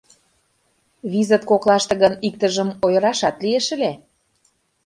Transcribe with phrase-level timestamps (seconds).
[1.11, 3.91] Визыт коклаште гын, иктыжым ойырашат лиеш ыле.